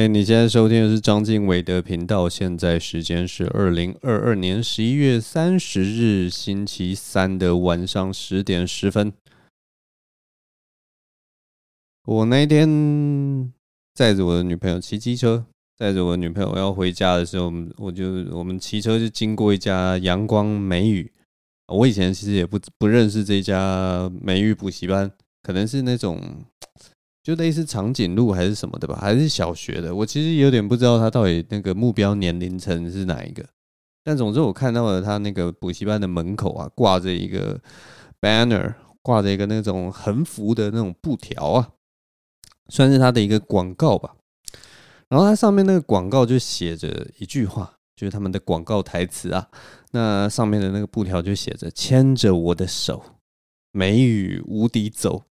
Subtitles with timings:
[0.00, 2.26] 哎，你现在收听的是张敬伟的频道。
[2.26, 9.12] 现在时间是二零二二年十一月三十日星期三的晚上十点十分。
[12.06, 13.52] 我那天
[13.92, 15.44] 载着我的女朋友骑机车，
[15.76, 21.12] 载着我女朋友要回家的时候，我就我们骑车就经过一家阳光美语。
[21.66, 25.12] 我以前其实也不不认识这家美语补习班，
[25.42, 26.18] 可能是那种。
[27.22, 29.94] 就类似长颈鹿还是什么的吧，还是小学的。
[29.94, 33.44] 我其实有点不知道他到底那个目标年龄层是哪一个。
[34.02, 37.60] 但总之我看到了他那个补习班的门口啊，挂着一个
[38.20, 41.68] banner，挂着一个那种横幅的那种布条啊，
[42.68, 44.16] 算是他的一个广告吧。
[45.08, 49.48] 然后它上面那个广告就写着一句话，就是他们的广告台词啊。
[49.90, 53.02] 那上面的那个布条就写着“牵着我的手，
[53.72, 55.24] 美语无敌走”。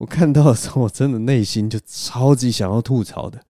[0.00, 3.44] 我看到的时候，我真的内心就超级想要吐槽的，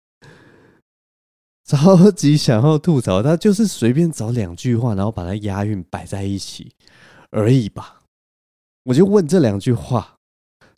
[1.66, 3.22] 超级想要吐槽。
[3.22, 6.72] 他就是随便找两句话，然后把它押韵摆在一起
[7.32, 8.04] 而已吧。
[8.84, 10.16] 我就问这两句话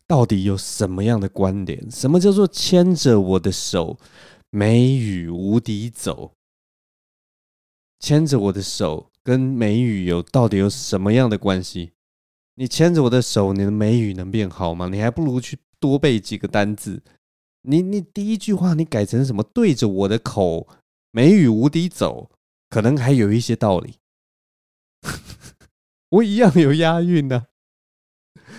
[0.08, 1.90] 到底有什么样的关联？
[1.92, 4.00] 什么叫做牵着我的手，
[4.50, 6.34] 美语无敌走？
[8.00, 11.92] 牵着我的手跟美语有到底有什么样的关系？
[12.60, 14.90] 你牵着我的手，你的美语能变好吗？
[14.90, 17.02] 你还不如去多背几个单字。
[17.62, 19.42] 你你第一句话你改成什么？
[19.42, 20.68] 对着我的口，
[21.12, 22.30] 美语无敌走，
[22.70, 23.96] 可能还有一些道理。
[26.12, 27.46] 我一样有押韵呢。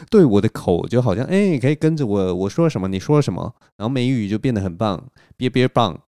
[0.09, 6.03] 对我的口就好像哎，可以跟着我，我说什么你说什么，然后美语就变得很棒，别别棒，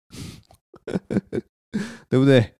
[2.09, 2.55] 对不对？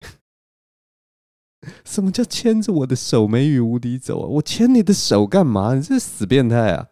[1.85, 4.27] 什么叫牵着我的手，美语无敌走啊？
[4.27, 5.75] 我牵你的手干嘛？
[5.75, 6.89] 你这死变态啊！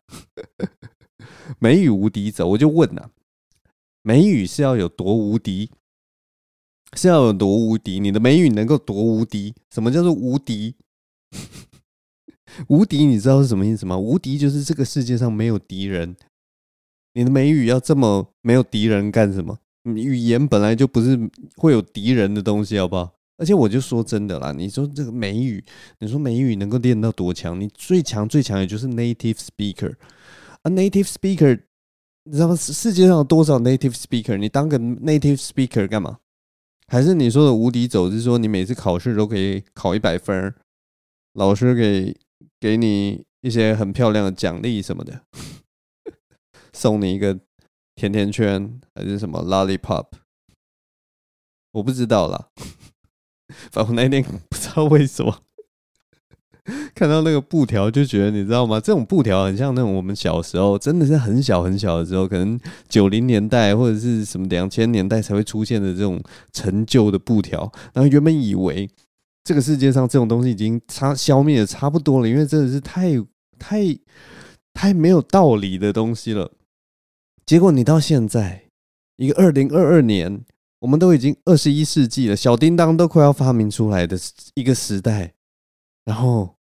[1.59, 3.11] 美语无敌走，我就问呐，
[4.03, 5.71] 美语是要有多无敌？
[6.97, 7.99] 是要有多无敌？
[8.01, 9.55] 你的美语能够多无敌？
[9.71, 10.77] 什么叫做无敌？
[12.69, 13.99] 无敌，你知道是什么意思吗？
[13.99, 16.17] 无敌就是这个世界上没有敌人。
[17.15, 19.59] 你的美语要这么没有敌人干什么？
[19.85, 23.13] 语言本来就不是会有敌人的东西，好不好？
[23.41, 25.65] 而且我就说真的啦，你说这个美语，
[25.99, 27.59] 你说美语能够练到多强？
[27.59, 29.95] 你最强最强也就是 native speaker
[30.61, 31.59] 啊，native speaker，
[32.25, 32.55] 你知道？
[32.55, 34.37] 世界上有多少 native speaker？
[34.37, 36.19] 你当个 native speaker 干嘛？
[36.87, 40.55] 还是你说的无敌走，是说你每次考试都可以考一百分，
[41.33, 42.15] 老师给
[42.61, 45.23] 给你一些很漂亮的奖励什么的，
[46.75, 47.41] 送你一个
[47.95, 50.09] 甜甜圈还是什么 lollipop？
[51.73, 52.49] 我不知道啦。
[53.73, 55.39] 反正那天 不知道为什么
[56.95, 58.79] 看到那个布条，就觉得你知道吗？
[58.79, 66.23] 这种布条很像那种我们小时候，真的是很小很小的时候，可能九零年代或者是什么两千年代才会出现的这种
[66.53, 67.61] 陈旧的布条。
[67.93, 68.89] 然后原本以为
[69.43, 73.15] 这个世界上这种东西已经差消灭的差不多了，因为真的是太
[73.59, 73.79] 太
[74.73, 76.53] 太没有道理的东西了。
[77.45, 78.65] 结果你到现在
[79.17, 80.45] 一个二零二二年。
[80.81, 84.19] 我们都已经二十一世纪了，小叮当都快要发明出来的
[84.55, 85.35] 一个时代，
[86.05, 86.57] 然后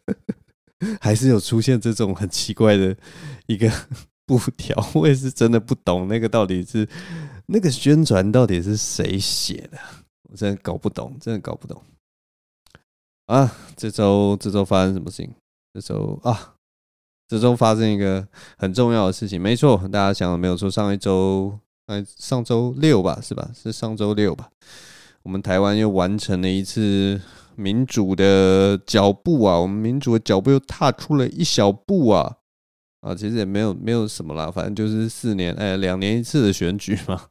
[1.00, 2.96] 还是有出现这种很奇怪的
[3.46, 3.70] 一个
[4.24, 6.88] 布条，我也是真的不懂那个到底是
[7.46, 9.78] 那个宣传到底是谁写的，
[10.30, 11.82] 我真的搞不懂，真的搞不懂。
[13.26, 15.34] 啊，这周这周发生什么事情？
[15.74, 16.54] 这周啊，
[17.28, 21.60] 这周发生一个很重要的事情，没错，大家想了没有错，上一周。
[21.88, 23.50] 哎，上周六吧，是吧？
[23.54, 24.50] 是上周六吧？
[25.22, 27.18] 我们台湾又完成了一次
[27.56, 29.58] 民主的脚步啊！
[29.58, 32.36] 我们民主的脚步又踏出了一小步啊！
[33.00, 37.24] 啊，其实也没有没有什么啦，反正就是四年，哎，两年一次的选举嘛。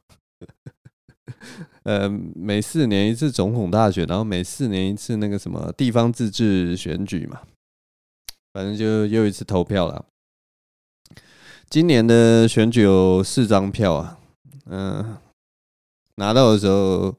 [1.84, 7.40] 呃，每四年一次总统大选，然后每四年一次那个什么地方自治选举嘛。
[8.52, 10.04] 反正就又一次投票了。
[11.70, 14.17] 今年的选举有四张票啊。
[14.70, 15.16] 嗯，
[16.16, 17.14] 拿到的时候，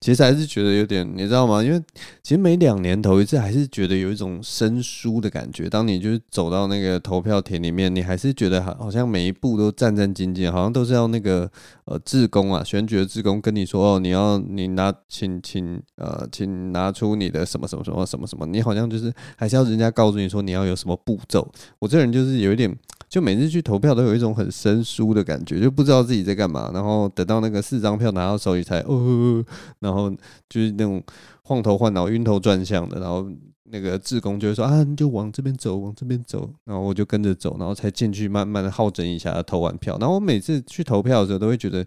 [0.00, 1.62] 其实还是觉得有点，你知道吗？
[1.62, 1.80] 因为
[2.22, 5.68] 其实每两年投一次，还是觉得有一种生疏的感觉。
[5.68, 11.48] 当你就是走到那个投票田里面，你还是觉得好，好像每一步都战战兢兢，好像都是要那个
[11.84, 21.48] 呃，志工啊，选举的志工跟你说哦，你要你拿，请请呃，请拿出你的什么什么什么什么什么，你好像就是还是要人家告诉你说你要有什么步骤。
[21.78, 22.76] 我这人就是有一点。
[23.12, 26.70] 就每次去投票都有一种很生疏的感觉，就不知道自己在干嘛。
[26.72, 29.44] 然后等到那个四张票拿到手里才哦，
[29.80, 30.10] 然后
[30.48, 31.02] 就是那种
[31.42, 32.98] 晃头晃脑、晕头转向的。
[32.98, 33.30] 然后
[33.64, 39.98] 那个志工就会说啊，你就往这边走，往这边走，然后我就跟着走，然后才进去，慢慢的好整一下投完票。
[40.00, 41.86] 然后我每次去投票的时候，都会觉得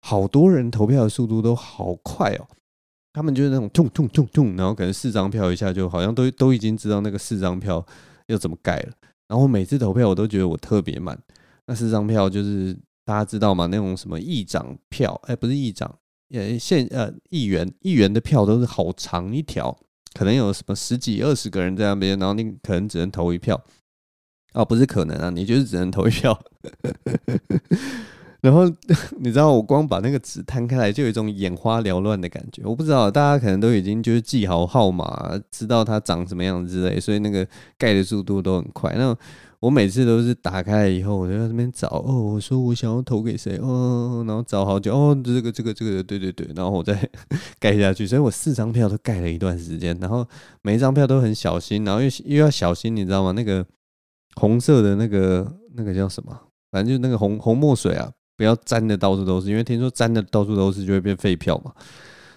[0.00, 2.46] 好多人投票的速度都好快哦。
[3.14, 7.82] 他们就是那种痛痛痛痛，然后可能四张票一下就好像都都已经知道那个四张票
[8.26, 8.92] 要怎么盖了。
[9.28, 11.18] 然后每次投票我都觉得我特别慢。
[11.66, 13.66] 那四张票就是大家知道吗？
[13.66, 15.98] 那种什么议长票，哎，不是议长，
[16.30, 19.76] 呃，县呃议员议员的票都是好长一条，
[20.14, 23.60] 可能有什么十几二十个人在那边，然后你可能只能投一票。
[24.54, 26.38] 哦，不是可能啊，你就是只能投一票。
[28.42, 28.68] 然后
[29.20, 32.62] 你知道，我光把那个纸摊开来，就有一种眼花缭乱的感觉。
[32.64, 37.46] 我不知道大家可能都已经就是记好号码，知道它长什么样子之类，所以那个
[37.78, 38.92] 盖的速度都很快。
[38.96, 39.16] 那
[39.60, 47.08] 我每次都是打开来以后，我就在那边找哦，我说我想要投给谁哦，然后找好久哦，这个这个这个对对对，然后我再
[47.60, 48.08] 盖下去。
[48.08, 50.26] 所以我四张票都盖了一段时间，然后
[50.62, 53.30] 每一张票都很小心，然后又又要小心，你知道吗？
[53.30, 53.64] 那个
[54.34, 55.46] 红色的那个
[55.76, 56.36] 那个叫什么？
[56.72, 58.10] 反正就是那个红红墨水啊。
[58.36, 61.72] 不要粘的到处都是，因为听说粘的到处都是就会变废票嘛。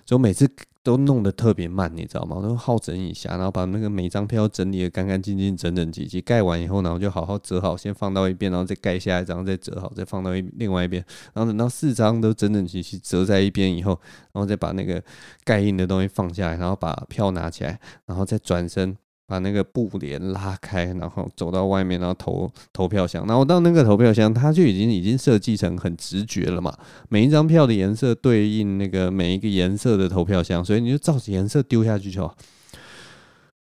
[0.06, 0.48] 所以每次
[0.84, 2.36] 都弄得特别慢，你知道吗？
[2.36, 6.22] 我都好整一下，然后把那个每张票整理的干干净净、整整齐齐。
[6.22, 11.04] 盖完以后，然后就好好折好，先放到一边，然后再盖下一张，再折好，再放到一另外一边。
[11.34, 14.00] 然后等到四张都整整齐齐折在一边以后，
[14.32, 15.02] 然后再把那个
[15.44, 18.96] 盖印的东西放下来，然后把票拿起来，然后再转身。
[19.28, 23.26] 把那个布帘拉开，然后走到外面，然后投投票箱。
[23.26, 26.72] 然后到那个投票箱，它就已经已经设计成很直觉了嘛。
[27.10, 32.36] 每一张票的颜色对应那个每一个颜色的投票箱，所以你就照着颜色丢下去就好。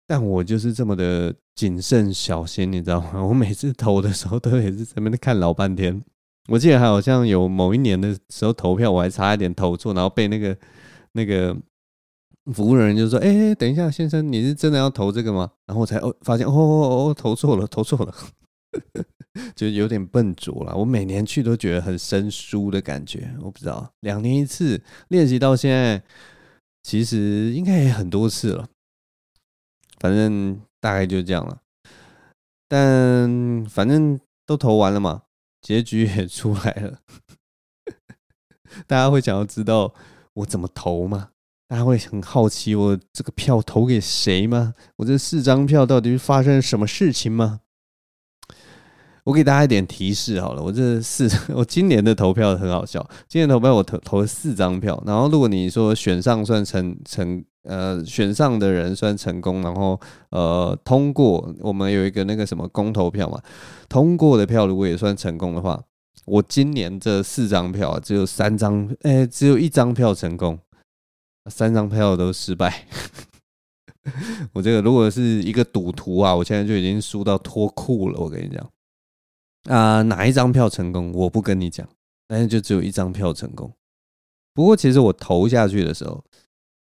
[0.09, 3.23] 但我就是这么的谨慎小心，你知道吗？
[3.27, 6.03] 我每次投的时候都也是在那边看老半天。
[6.49, 10.57] 我记得还好像有某一年的时候投票，我还差一点投错，然后被那个
[11.13, 11.57] 那个。
[12.53, 18.15] 服务人就说：“哎、等一下，先生，你是真的要投这个吗？”然后我才哦发现，哦哦哦，投错了， 投错了，
[19.57, 20.77] 就有点笨拙了。
[20.77, 26.03] 我每年去都觉得很生疏的感觉，我不知道，两年一次练习到现在，
[26.85, 28.69] 其实应该也很多次了。
[29.99, 31.59] 反正大概就这样了。
[32.69, 35.23] 但反正都投完了嘛，
[35.63, 37.01] 结局也出来了。
[38.87, 39.95] 大家会想要知道
[40.35, 41.31] 我怎么投吗？
[41.69, 44.75] 大家会很好奇，我这个票投给谁吗？
[44.97, 47.61] 我这四张票到底发生什么事情吗？
[49.25, 63.43] 我给大家一点提示好了，我这四 我今年的投票很好笑，今年投票我投投了四张票，然后如果你说选上算成成呃选上的人算成功，然后呃通过我们有一个那个什么公投票嘛，
[63.89, 65.83] 通过的票如果也算成功的话，
[66.27, 70.57] 我今年这四张票只有三张，哎，只有一张票成功。
[71.49, 72.87] 三张票都失败，
[74.53, 78.19] 我这个如果是一个赌徒啊，我现在就已经输到脱裤了。
[78.19, 78.71] 我跟你讲，
[79.75, 81.13] 啊，哪一张票成功？
[81.13, 81.89] 我不跟你讲，
[82.27, 83.73] 但是就只有一张票成功。
[84.55, 86.25] 不过其实我投下去的时候，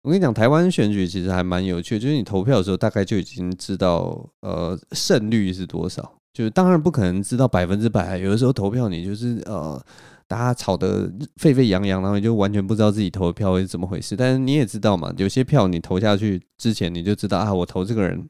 [0.04, 6.14] 我跟你讲，台湾选举其实还蛮有趣，就是你投票的时候，大概就已经知道呃胜率是多少。
[6.34, 9.84] 就是当然不可能知道百分之百，有的时候投票你就是呃。
[10.28, 14.16] 大家吵得沸沸扬扬，然后你就完全不知道自己投的票会是怎么回事。
[14.16, 18.28] 但是你也知道嘛，有些票你投下去之前你就知道啊，我投这个人，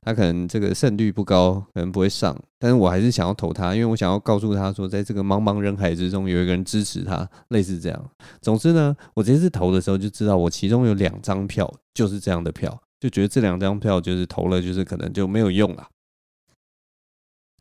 [0.00, 2.36] 他可能这个胜率不高，可能不会上。
[2.58, 8.10] 但是我还是想要投他，因为我想要告诉他说，在这个茫茫人海之中有一个人支持他，类似这样。
[8.40, 15.88] 总之呢，我这次投的时候就知道，我其中有两张票就是这样的票，就觉得这两张票就是投了，就是可能就没有用了。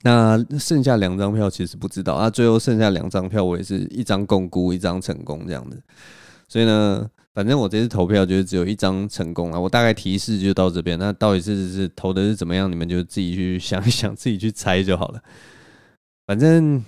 [0.02, 5.78] 那剩下两张票其实不知道啊，最后剩下两张票，我也是一张共估，一张成功这样子。
[6.48, 9.60] 所以呢，反正我这次投票就是只有一张成功啊。
[9.60, 15.22] 我大概提示就到这边，那到底是是投的是怎么样，你们就自己去想一想， 自己去猜就好了。
[16.26, 16.82] 反正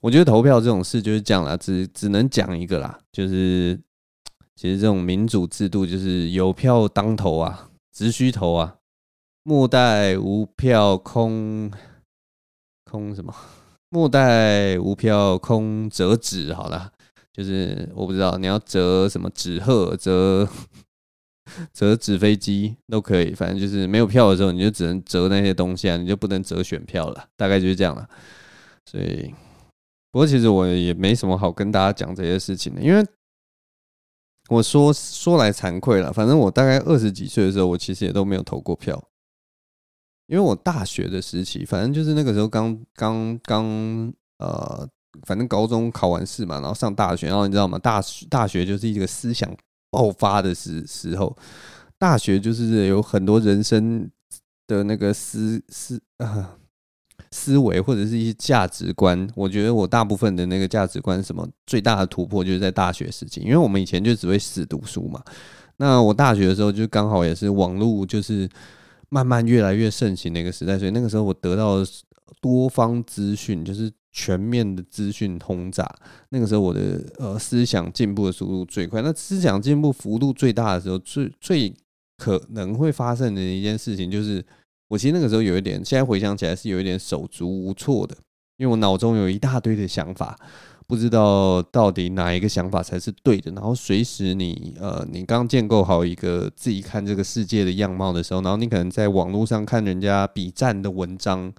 [0.00, 3.78] 我觉得投票这种事就是这样啦，只只能讲一个啦，就是
[4.56, 8.74] 其实这种民主制度就是有票当头啊，只需投啊，
[9.44, 11.70] 莫待无票空。
[12.92, 13.34] 空什么？
[13.88, 16.52] 莫待无票空折纸。
[16.52, 16.92] 好了，
[17.32, 20.46] 就是我不知道你要折什么纸鹤、折
[21.72, 27.26] 折纸飞机都可以，反正就是没有票的时候，你就只能折那些东西啊，你就不能折选票了。
[27.36, 28.08] 大概就是这样了。
[28.86, 29.34] 所以，
[30.10, 33.04] 不过其实我也没什么好跟大家讲这些事情的，因为
[34.48, 39.02] 我说说来惭愧了，反正我大概二十几岁的时候，我其实也都没有投过票。
[40.26, 44.88] 因为我大学的时期，反正就是那个时候刚刚刚呃，
[45.26, 47.78] 反正高中考完试嘛，然后上大学，然后你知道吗？
[47.78, 49.48] 大大学就是一个思想
[49.90, 51.36] 爆发的时时候，
[51.98, 54.10] 大学就是有很多人生
[54.66, 56.56] 的那个思思啊
[57.30, 59.28] 思维或者是一些价值观。
[59.34, 65.22] 我觉得我大部分的那个价值观，什么最大的突破就是在大学时期，因为我们以前就只会死读书嘛。
[65.76, 68.48] 那我大学的时候就刚好也是网络就是
[69.12, 71.84] 慢慢越来越盛行的一个时代，所以那个时候我得到
[72.40, 75.86] 多方资讯，就是全面的资讯轰炸。
[76.30, 81.74] 那个时候我的呃思想进步的速度最快，那思想进步幅度最大的时候，最最
[82.16, 84.42] 可能会发生的一件事情，就是
[84.88, 88.16] 我其实那个时候有一点，现在回想起来是有一点手足无措的，
[88.56, 90.38] 因为我脑中有一大堆的想法，
[90.86, 93.50] 不知道到底哪一个想法才是对的。
[93.52, 101.52] 然后随时你呃，你刚建构好一个自己看这个世界的样貌的时候，然后你可能在网络上看人家比战的文章，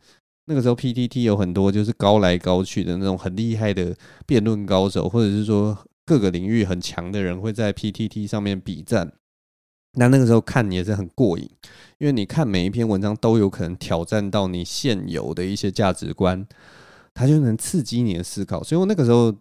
[0.46, 9.14] 那个时候 PTT 有很多就是高来高去的那种很厉害的辩论高手，或者是说各个领域很强的人会在 PTT 上面比战。
[9.96, 11.48] 那那个时候看也是很过瘾，
[12.00, 16.48] 因为你看每一篇文章都有可能挑战到你现有的一些价值观，
[17.14, 18.64] 它就能刺激你的思考。
[18.64, 19.34] 所以我那个时候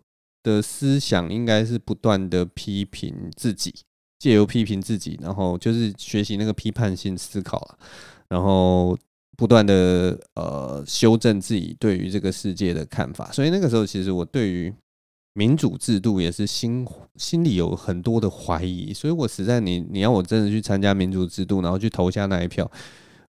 [0.42, 3.74] 的思想应该是不断的批评自己，
[4.18, 7.76] 借由批评自己，然后就是学习那个批判性思考，
[8.28, 8.98] 然后
[9.36, 13.30] 不断的呃修正自己对于这个世界的看法。
[13.32, 14.72] 所以那个时候其实我对于
[15.34, 16.86] 民主制度也是心
[17.16, 22.70] 心里有很多的怀疑，所以我实在你你要我真的去参加民主制度，然后去投下那一票，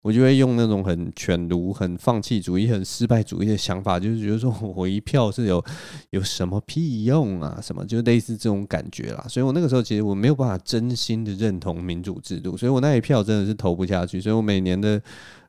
[0.03, 5.65] 我就会用那种很犬儒、很放弃主义、很失败主义的想法，就是觉得说 我一票是有
[6.11, 7.59] 有什么屁用啊？
[7.63, 9.25] 什么就类似这种感觉啦。
[9.29, 14.21] 所以我那个时候其实我没有办法真心的认同民主制度，所以我那一票真的是投不下去。
[14.21, 15.01] 所以我每年的。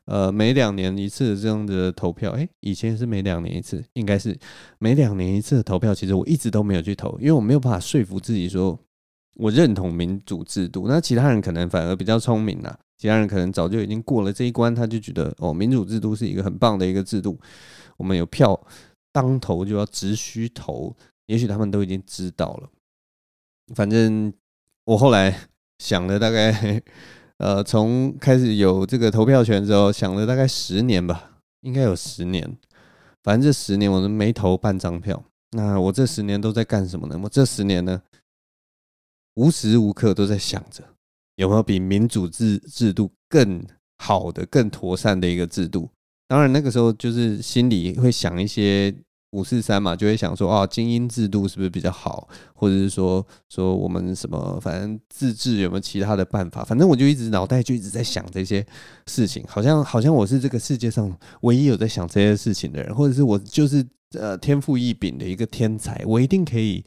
[0.06, 4.38] 呃，每两年一次这样的投票，诶，以前是每两年一次，应该是
[4.78, 5.94] 每两年一次的投票。
[5.94, 8.78] 其实我一直都没有去投，因为我没有办法说服自己说
[9.36, 10.84] 我认同民主制度。
[10.86, 17.38] 那其他人可能反而比较聪明啦，其他人可能早就已经过了这一关，他就觉得哦，民主制度是一个很棒的一个制度。
[17.96, 18.58] 我们有票
[19.12, 20.94] 当头就要直需投，
[21.26, 22.68] 也许他们都已经知道了。
[23.74, 24.32] 反正
[24.84, 25.48] 我后来
[25.78, 26.82] 想了大概。
[27.38, 31.32] 呃，从开始有这个投票权之后，想了大概十年吧，
[31.62, 32.56] 应该有十年。
[33.24, 35.20] 反正这十年我都没投半张票。
[35.50, 37.18] 那我这十年都在干什么呢？
[37.24, 38.00] 我这十年呢，
[39.34, 40.93] 无时无刻都在想着
[41.36, 43.64] 有没有比民主制制度更
[43.98, 45.88] 好的、更妥善的一个制度。
[46.28, 48.94] 当然那个时候就是心里会想一些。
[49.34, 56.64] 五四三嘛，就会想说啊，精英制度是不是比较好，或者是说说我们什么，反正自治有没有其他的办法？
[56.64, 58.64] 反正我就一直脑袋就一直在想这些
[59.08, 66.84] 事情，好像好像我是这个世界上唯一有在想这些事情的人，或者是我就是呃天赋异禀的一个天才，我一定可以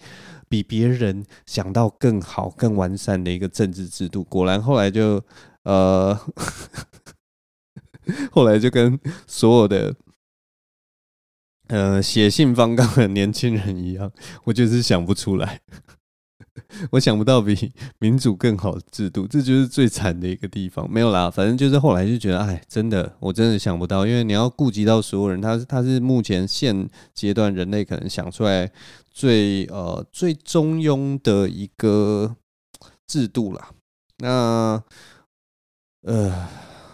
[0.49, 4.23] 比别人想到更好、更完善的一个政治制度。
[4.23, 5.23] 果然后来就
[5.63, 6.19] 呃，
[8.31, 9.95] 后来就跟所有的。
[11.69, 14.09] 呃，写信方刚的年轻人一样，
[14.45, 15.59] 我就是想不出来，
[16.91, 20.89] 我想不到比 民主更好的制度，这就是最惨的一个地方。
[20.91, 28.71] 没有啦，反正就是后来就觉得，哎，真的，我真的想不到，因为你要顾及到所有人，他他是目前现阶段人类可能想出来
[29.11, 32.35] 最呃最中庸的一个
[33.05, 33.69] 制度啦。
[34.19, 34.83] 那
[36.03, 36.47] 呃，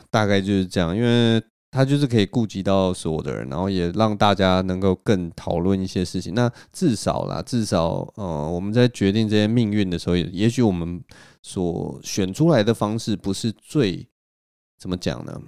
[0.10, 1.42] 大概就是这样，因为。
[1.74, 6.36] 他就是可以顾及到所有的人，然后也让大家能够更讨论一些事情。
[6.36, 11.04] 那至少啦，至少呃，我们在决定这些命运的时候，也也许我们
[11.42, 14.08] 所选出来的方式不是最
[14.78, 15.42] 怎么讲呢？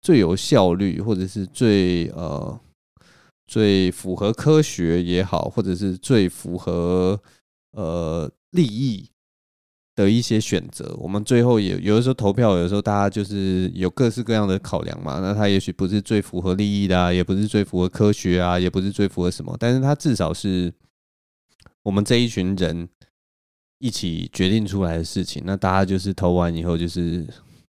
[0.00, 2.58] 最有效率，或者是最呃
[3.46, 7.20] 最符合科学也好，或者是最符合
[7.70, 9.08] 呃利益。
[9.94, 15.20] 的一些选择，我们最后也有的时候投票，有的时候大家就是有各式各样的考量嘛。
[15.20, 20.72] 那他也许不是最符合利益的啊，也不是最符合科学啊，也不是最符合什么，但是他至少是
[21.82, 22.88] 我们这一群人
[23.80, 25.42] 一起决定出来的事情。
[25.44, 27.26] 那大家就是投完以后，就是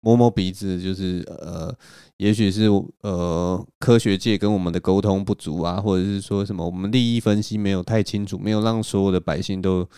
[0.01, 1.75] 摸摸鼻子，就是呃，
[2.19, 2.69] 也许是
[3.01, 9.89] 呃科学界跟我们的沟通不足啊，或者是说什么我们利益分析没有太清楚，没有让所有的百姓都。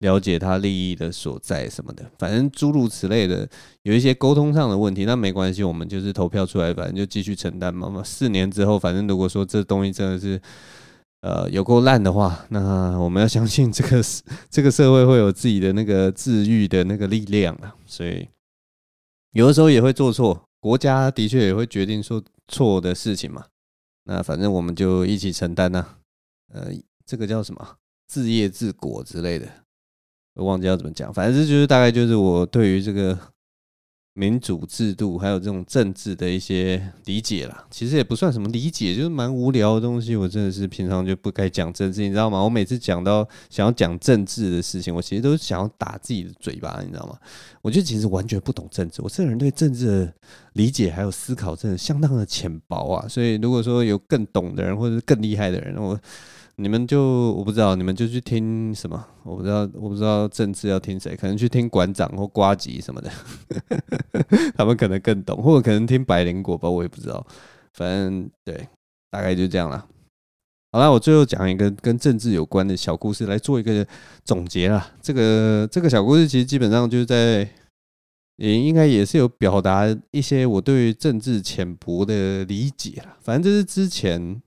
[0.00, 3.48] 了解他利益的所在什么的，反正诸如此类的，
[3.82, 8.02] 有一些沟通上的问题，那没关系，我们就是投票出来，反正就继续承担嘛。
[8.02, 10.40] 四年之后，反正如果说这东西真的是
[11.20, 14.02] 呃有够烂的话，那我们要相信这个
[14.48, 17.74] 这个社会会有自己的那个治愈的那个力量啊。
[17.86, 18.26] 所以
[19.32, 23.44] 有的时候也会做错，国家的确也会决定说错的事情嘛。
[24.04, 25.86] 那反正我们就一起承担呐。
[26.54, 26.72] 呃，
[27.04, 27.76] 这个叫什么？
[28.08, 29.46] 自业自果之类的。
[30.34, 33.18] 我忘记要怎么讲，反正这就是大概就是我对于这个
[34.14, 40.16] 民主制度，还有这种政治的一些理解啦，其实也不算什么理解，就是蛮无聊的东西。
[40.16, 42.42] 我真的是平常就不该讲政治，你知道吗？
[42.42, 47.18] 我每次讲到想要讲政治的事情，我其实都想要打自己的嘴巴，你知道吗？
[47.62, 50.14] 我就其实完全不懂政治，我这个人对政治的
[50.54, 53.08] 理解还有思考真的相当的浅薄啊。
[53.08, 55.98] 所以如果说有更懂的人，或者是更厉害的人，我。
[56.60, 59.02] 你们就我不知道，你们就去听什么？
[59.22, 63.10] 我不知道，我不知道政治要听谁，可能去听馆长或瓜吉什么的，
[64.54, 67.26] 他们可能更懂，或者可能听百灵果吧，我也不知道。
[67.72, 68.68] 反正对，
[69.10, 69.86] 大概就这样了。
[70.72, 73.86] 好了，我最后讲一个跟政治有关的小故事来做一个
[74.22, 74.92] 总结啦。
[75.00, 77.48] 这个这个小故事其实基本上就是在，
[78.36, 83.16] 也应该也是有表达一些我对政治浅薄的理解啦。
[83.22, 84.42] 反正这是之前。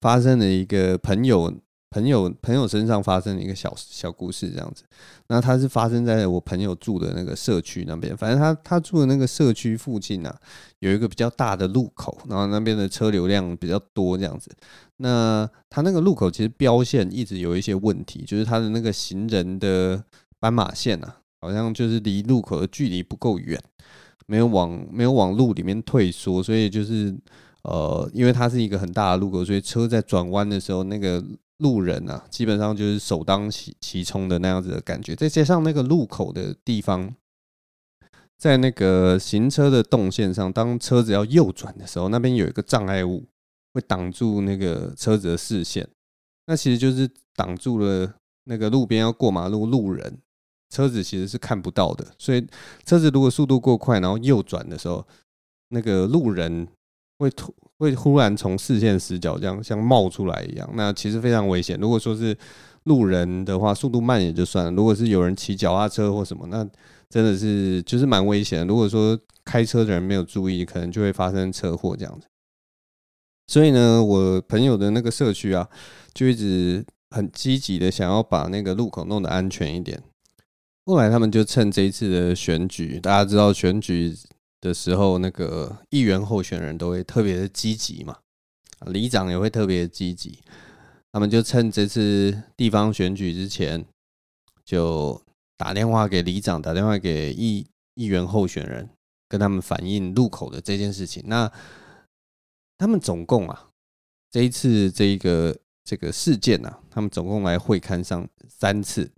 [0.00, 1.52] 发生了一个朋友
[1.90, 4.84] 朋友朋友身上发生的一个小小故事，这样子。
[5.26, 8.16] 那他是发生在我朋友住的那个社区那边。
[8.16, 10.34] 反正他他住的那个社区附近啊，
[10.78, 14.50] 有一个比较大的路口，然后那边的车流量比较多，这样子。
[14.98, 20.00] 那他那个路口其实标线一直有一些问题，就是他的那个行人的
[20.38, 23.60] 斑马线啊，好像就是离路口的距离不够远，
[24.26, 27.14] 没有往没有往路里面退缩，所以就是。
[27.62, 31.22] 呃，因为它是一个很大的路口，所以车在转弯的时候，那个
[31.58, 35.14] 路人啊，基本上就是首当其其冲的那样子的感觉。
[35.14, 37.14] 再加上那个路口的地方，
[38.38, 43.26] 在那个行车的动线上，当车子要右转的时候，那边有一个障碍物
[43.74, 45.86] 会挡住那个车子的视线，
[46.46, 48.14] 那其实就是挡住了
[48.44, 50.18] 那个路边要过马路路人，
[50.70, 52.06] 车子其实是看不到的。
[52.16, 52.46] 所以
[52.86, 55.06] 车子如果速度过快，然后右转的时候，
[55.68, 56.66] 那个路人。
[57.20, 61.78] 会突会忽然从视线死角这样像冒出来一样，那其实非常危险。
[61.78, 62.34] 如果说是
[62.84, 66.66] 路人的话，速度慢也就算了；如果是有人骑脚踏车或什么，那
[67.10, 68.66] 真的是就是蛮危险。
[68.66, 72.26] 如果说开车的人没有注意，可能就会发生车祸这样子。
[73.46, 75.68] 所以呢，我朋友的那个社区啊，
[76.14, 80.02] 就一直很积极的想要把那个路口弄得安全一点。
[80.86, 84.16] 后来他们就趁这一次的选举，大家知道选举。
[84.60, 88.18] 的时候，那个议员候选人都会特别的积极嘛，
[88.86, 90.40] 里长也会特别积极。
[91.12, 93.84] 他们就趁这次地方选举之前，
[94.64, 95.20] 就
[95.56, 98.88] 打电话给里长，打电话给议议员候选人，
[99.28, 101.22] 跟他们反映路口的这件事情。
[101.26, 101.50] 那
[102.78, 103.70] 他们总共啊，
[104.30, 109.10] 这一次这一个这个事件啊，他们总共来会勘上三次。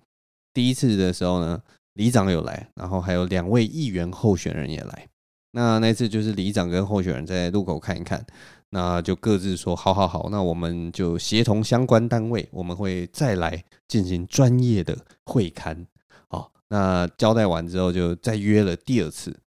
[0.55, 1.63] 第一次的时候呢，
[1.95, 5.09] 里长有来，然后还有两位议员候选人也来。
[5.55, 8.25] 那那次就是里长跟候选人在路口看一看，
[8.71, 15.87] 那就各自说好好好，那我们就协同相关单位，我们会再来进行专业的会勘。
[16.29, 19.39] 好，那交代完之后就再约了第二次。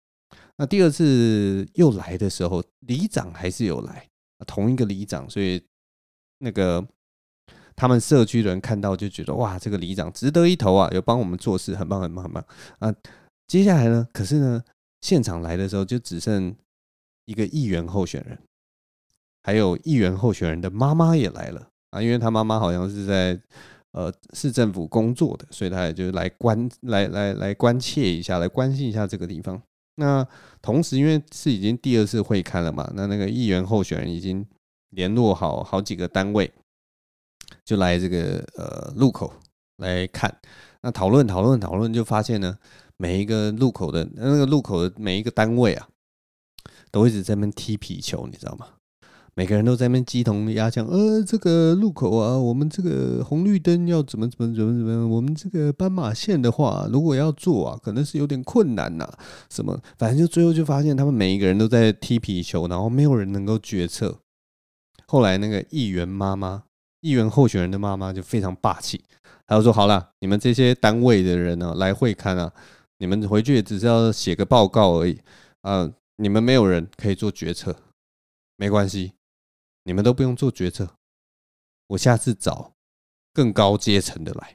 [0.56, 4.06] 那第二次又来的时候，里长还是有来，
[4.46, 5.64] 同一个里长，所以
[6.40, 6.86] 那个
[7.74, 12.44] 他们社区的人看到就觉得哇，这个里长值得一投啊，有帮我们做事，很棒很棒很棒
[12.80, 12.94] 啊。
[13.46, 14.62] 接下来呢，可是呢。
[15.04, 16.56] 现场来的时候就只剩
[17.26, 18.38] 一个议员候选人，
[19.42, 23.38] 还有议员候选人的妈妈也来了啊，因为他妈妈好像是在
[23.92, 29.60] 呃市政府工作的，所以他也就来关来来来关切一下，来关心一下这个地方。
[29.96, 30.26] 那
[30.62, 34.46] 同时，因为是已经第二次会勘了嘛，那那个议员候选人已经
[34.88, 36.50] 联络好好几个单位，
[37.62, 39.30] 就来这个呃路口
[39.76, 40.34] 来看，
[40.80, 42.58] 那讨论讨论讨论，就发现呢。
[43.04, 45.86] 每一个路口的那个路口的每一个单位啊，
[46.90, 48.66] 都一直在那边踢皮球，你知道吗？
[49.34, 59.06] 每个人都在那边鸡同鸭讲，呃，这个路口啊，我们这个红绿灯要怎么怎么怎么怎么样，我们这个斑马线的话，如果要做啊，可能是有点困难呐。
[59.50, 64.18] 什么，反正就最后就发现他们每一个人都在踢皮球，然后没有人能够决策。
[65.06, 66.62] 后来那个议员妈妈，
[67.02, 69.04] 议员候选人的妈妈就非常霸气，
[69.46, 72.50] 她就说：“好了，你们这些单位的人呢、来会勘啊。”
[72.98, 75.20] 你们回去也只是要写个报告而已
[75.62, 75.92] 啊！
[76.16, 77.76] 你们没有人可以做决策，
[78.56, 79.14] 没关系，
[79.82, 80.96] 你们都不用做决策。
[81.88, 82.72] 我下次找
[83.32, 84.54] 更高阶层的来。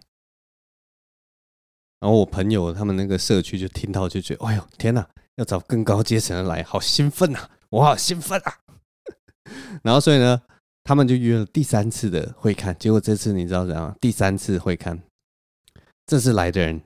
[2.00, 7.50] 然后我朋友他们那个社区就听到就觉得，哎呦天哪，要找更高阶层的来，好兴奋呐！
[7.70, 8.60] 我好兴奋啊！
[9.84, 10.42] 然后所以呢，
[10.86, 12.74] 他们就约了第三次的会看。
[12.80, 13.94] 结果这次你知道怎样？
[14.00, 15.04] 第三次会看，
[16.06, 16.82] 这次来的人。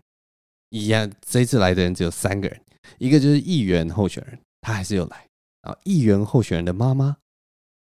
[0.73, 2.59] 一样，这次来的人只有三个人，
[2.97, 5.29] 一个就是议员候选人，他还是有来
[5.61, 5.77] 啊。
[5.83, 7.15] 议员候选人的妈妈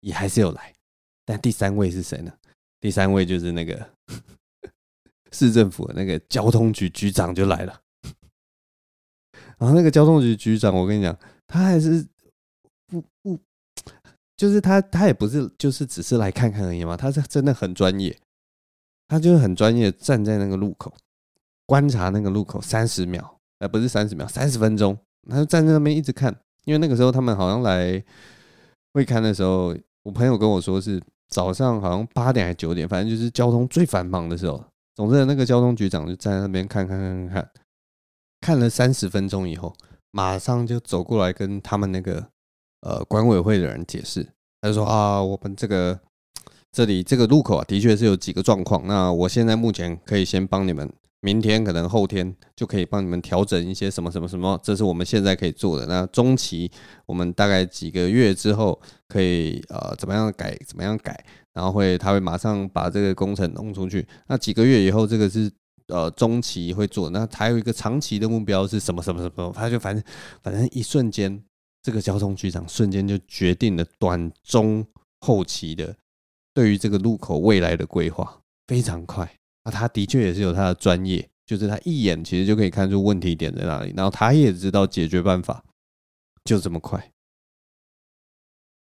[0.01, 0.75] 也还是有来，
[1.27, 2.33] 但第三位是谁呢？
[2.81, 3.87] 第三位就是那个
[5.31, 7.83] 市政府的那个交通局局长就来了。
[9.59, 11.15] 然后那个交通局局长，我跟你讲，
[11.47, 12.03] 他还是
[12.87, 13.39] 不不，
[14.39, 18.19] 就是他他也不是就是只是来看看而已嘛，他是真的很专业，
[19.07, 20.97] 他就是很专业，站在那个路口
[21.71, 28.03] 观察那个路口三十秒，呃，不是三十秒，三十分钟，他就站在那边一直看，因为那个时候他们好像来
[28.93, 34.61] 会看的时候，我朋友跟我说是早上好像八点还是九点，反正就是交通最繁忙的时候。
[34.97, 37.51] 总之，那个交通局长就站在那边看看看看
[38.41, 39.73] 看，了三十分钟以后，
[40.11, 42.27] 马上就走过来跟他们那个
[42.81, 44.27] 呃管委会的人解释。
[44.61, 46.01] 他就说啊，我们这个
[46.73, 48.85] 这里这个路口啊，的确是有几个状况。
[48.89, 55.87] 那我现在目前可以先帮你们，明天可能后天就可以帮你们调整一些什么什么什么，这是我们现在可以做的。
[55.87, 56.71] 那中期
[57.07, 61.25] 我们大概几个月之后可以呃怎么样改怎么样改。
[61.53, 64.07] 然后会，他会马上把这个工程弄出去。
[64.29, 65.51] 那几个月以后，这个是
[65.89, 67.11] 呃中期会做。
[67.11, 69.53] 那还有一个长期的目标是什么什么什么？
[69.53, 70.03] 他就反正
[70.45, 71.43] 反正一瞬间，
[71.83, 74.87] 这个交通局长瞬间就决定了短中
[75.19, 75.95] 后期的
[76.55, 79.29] 对于这个路口未来的规划，非常快。
[79.65, 85.65] 那他的确也是有他的专业，就是他一眼其实就可以看出问题点在哪里，然后他也知道解决办法，
[86.45, 87.13] 就这么快。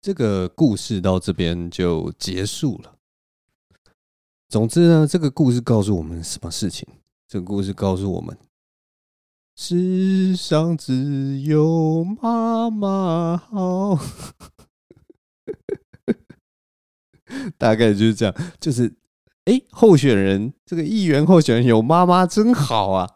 [0.02, 2.96] 这个故事到这边就结束了。
[4.48, 6.88] 总之呢，这个故事告诉我们什么事情？
[7.28, 8.38] 这个故事告诉我们，
[9.56, 14.00] 世上只有妈妈好。
[17.60, 18.92] 大概就是这样，就是
[19.50, 23.10] 哎，候选人这个议员候选人有妈妈真好啊。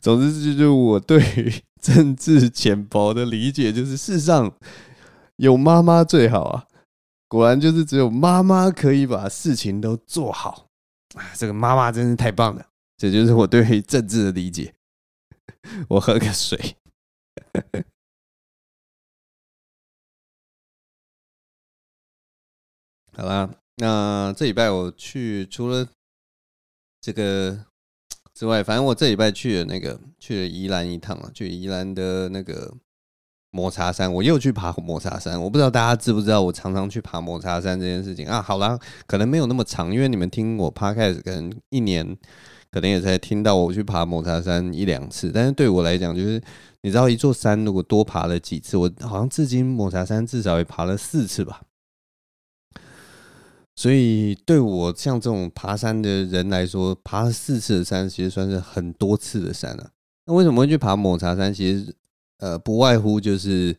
[0.00, 1.52] 总之，这就是我对于。
[1.78, 4.52] 政治浅薄的理解就是，世上
[5.36, 6.66] 有妈妈最好啊！
[7.28, 10.68] 果然就是只有妈妈可以把事情都做好
[11.14, 11.22] 啊！
[11.36, 14.74] 这个妈妈真是太棒了，这就是我对政治的理解。
[15.86, 16.76] 我喝个水。
[23.16, 25.86] 好啦，那这礼拜我去除了
[27.00, 27.58] 这个。
[28.34, 32.70] 之外，反正我这礼拜去了那个去了宜兰一趟啊，去宜兰的那个
[33.50, 35.42] 抹茶山，我又去爬抹茶山。
[35.42, 38.42] 我不知道大家知不知道，我常常去爬抹茶山这件事情啊。
[38.42, 42.06] 好啦，可能没有那么长，因为你们听我 podcast 可能一年，
[42.70, 45.32] 可能也才听到我去爬抹茶山一两次。
[45.32, 46.38] 但是对我来讲，就是
[46.82, 51.62] 你知道，一座山如果多爬了几次，我好像至今抹茶山至少也爬了四次吧。
[53.78, 59.90] 所以，对我像这种爬山的人来说，爬了四次的山，其实算是很多次的山了。
[60.24, 61.52] 那为什么会去爬抹茶山？
[61.52, 61.94] 其实，
[62.38, 63.76] 呃，不外乎就是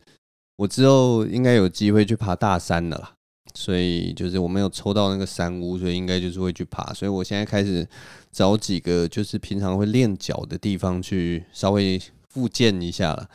[0.56, 3.12] 我之后应该有机会去爬大山的啦。
[3.54, 6.94] 所以，就是我没有抽到那个山屋，所以应该就是会去爬。
[6.94, 7.84] 所以我现在开始
[8.30, 13.28] 找几个就是平常会练脚的地方去稍微复健一下了。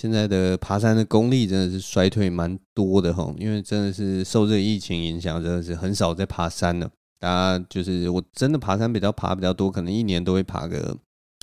[0.00, 6.90] 现在的爬山的功力真的是衰退蛮多的哈，因为真的是受这个疫情影响，真的是很少在爬山了。
[7.18, 10.96] 大家就是我真的爬山比较爬比较多，可能一年都会爬个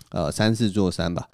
[0.10, 1.30] 呃三四座山吧，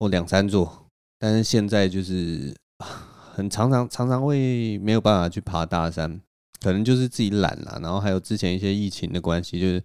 [0.00, 0.86] 或两三座。
[1.20, 6.20] 但是现在就是很常常常常会没有办法去爬大山，
[6.60, 9.80] 可能就是自己懒了，然后还有之前一些疫情的关系，就是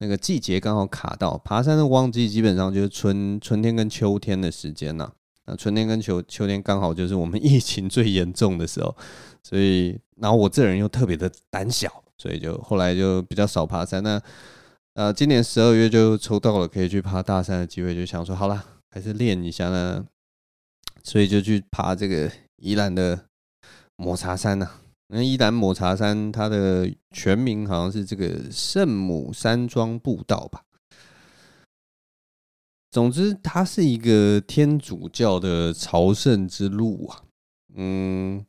[0.00, 5.10] 那个季节刚好卡到爬山的旺季，基本上就是春春天跟秋天的时间呐。
[5.56, 8.94] 春天跟秋秋天刚好就是我们 疫情最严重的时候，
[9.42, 14.02] 所以然后我这人又特别的胆小，所以就后来就比较少爬山。
[14.02, 14.20] 那
[14.94, 20.04] 呃，今年十二月就抽到了可以去爬大山的机会，就想说好了，还是练一下呢，
[21.04, 23.26] 所以就去爬这个宜兰的
[23.96, 24.68] 抹茶山呐。
[25.12, 30.62] 那宜兰抹茶山它的全名好像是这个圣母山庄步道吧。
[32.90, 37.22] 总之，它是一个天主教的朝圣之路啊。
[37.76, 38.44] 嗯，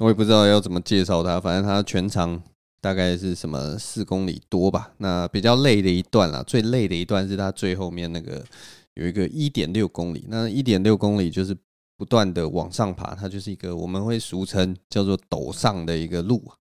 [0.00, 2.42] 我也不知道要怎么介绍它，反正它全长
[2.82, 4.92] 大概是什么四公里多吧。
[4.98, 8.44] 那比较累的一段啦，最累的一段是它最后面那个
[8.92, 10.26] 有一个一点六公里。
[10.28, 11.56] 那一点六公里就是
[11.96, 16.59] 不断的往上爬，它就是一个我们会俗称叫做陡上的一个路啊。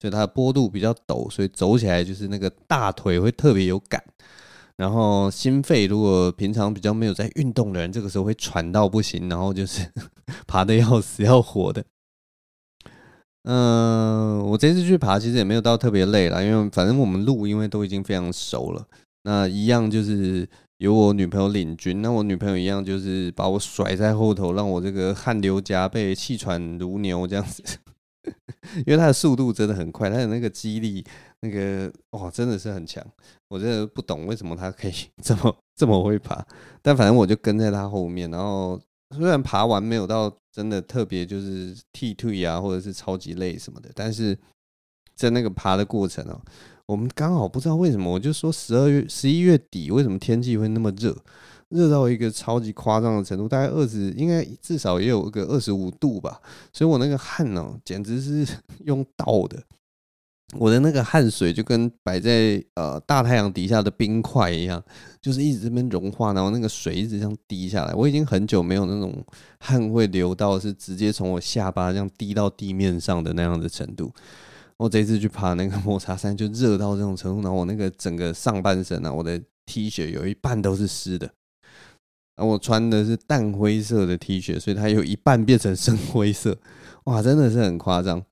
[0.00, 4.02] 所以它的坡度比较陡，所以走起来就是那个大腿会特别有感，
[4.76, 9.86] 然后心肺如果平常比较没有在运动的人，这个时候会喘到不行，然后就是
[10.48, 11.84] 爬得要死要活的。
[13.44, 18.86] 嗯，我这次去爬其实也没有到特别累啦，因为反正我们路因为都已经非常熟了，
[19.24, 27.62] 那一样就是有我女朋友领军，那我女朋友一样就是把我甩在后头，让我这个汗流浃背、气喘如牛这样子。
[28.76, 31.04] 因为它的速度真的很快，它的那个肌力，
[31.40, 33.04] 那个哇，真的是很强。
[33.48, 36.44] 我真的不懂为什么它可以 这么这么会爬，
[36.82, 38.30] 但反正我就跟在它后面。
[38.30, 38.80] 然后
[39.16, 44.38] 虽然爬完没有到真的特别就是踢退啊，或者是超级累什么的，但是
[45.16, 46.40] 在那个爬的过程哦，
[46.86, 51.16] 我们刚好不知道为什么，我就说十二月十一月底为什么天气会那么热。
[51.70, 56.40] 热到一个超级夸张的程度，大概二十，应该至少也有个二十五度吧。
[56.72, 58.46] 所以我那个汗呢、简直是
[58.84, 59.62] 用倒的。
[60.58, 64.82] 我的那个汗水就跟摆在呃大太阳底下的冰块一样，
[65.22, 67.94] 就是一直这边融化，然后那个水一直这样滴下来。
[67.94, 69.24] 我已经很久没有那种
[69.60, 74.12] 汗会流到是直接从我下巴这样滴到地面上的那样的程度。
[74.76, 81.30] 我这次去爬那个抹茶山，就热到这种程度，然后我那个整个上半身啊，我的 T 恤有一半都是湿的。
[82.44, 86.56] 我穿的是淡灰色的 T 恤，所以它有一半变成深灰色，
[87.04, 88.24] 哇，真的是很夸张。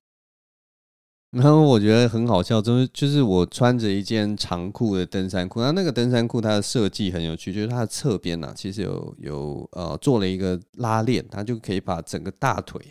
[1.31, 12.81] 然后我觉得很好笑，就是就是我穿着一件长裤的登山裤，那那个登山裤它的设计很有趣，就是它的侧边呢，其实有有呃做了一个拉链，它就可以把整个大腿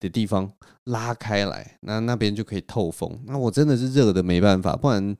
[0.00, 0.50] 的地方
[0.84, 3.20] 拉开来，那那边就可以透风。
[3.26, 5.16] 那我真的是热的没办法，不然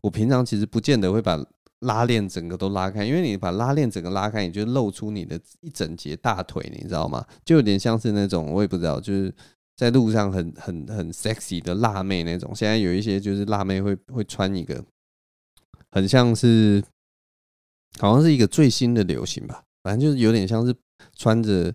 [0.00, 1.44] 我平常其实不见得会把。
[1.80, 7.24] 拉链整个都拉开，因为你把拉链整个拉开，你就露出你的一整截大腿，你知道吗？
[7.44, 9.32] 就有点像是那种我也不知道，就是
[9.76, 12.54] 在路上很很很 sexy 的辣妹那种。
[12.54, 14.82] 现在有一些就是辣妹会会穿一个，
[15.90, 16.82] 很像是
[17.98, 20.74] 好像是一个最新的流行吧，反正就是有点像是
[21.14, 21.74] 穿着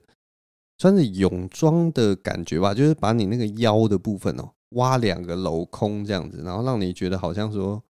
[0.79, 7.83] 穿着泳装的感觉吧，就是把你那个腰的部分哦挖两个镂空这样子，然后让你觉得好像说。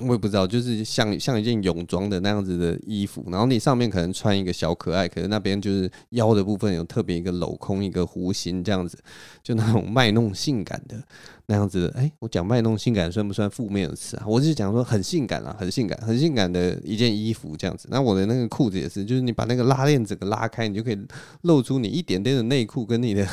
[0.00, 8.98] 我也不知道，就是像像一件泳装的那样子的衣服，然后你上面可能穿一个小可爱，可是那边就是腰的部分有特别一个镂空，一个弧形这样子，
[9.42, 11.02] 就那种卖弄性感的
[11.46, 11.98] 那样子的。
[11.98, 14.24] 哎、我讲卖弄性感算不算负面的词啊？
[14.26, 17.88] 我是讲说很性感啊，很性感，很性感的一件衣服这样子。
[17.90, 20.98] 那我的那个裤子也是，就是你把那个拉链整个拉开，你就可以
[21.42, 23.26] 露出你一点点的内裤跟你的